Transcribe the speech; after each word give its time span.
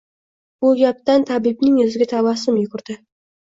Bu 0.65 0.71
gapdan 0.79 1.27
tabibning 1.33 1.77
yuziga 1.85 2.11
tabassum 2.17 2.61
yugurdi 2.65 3.01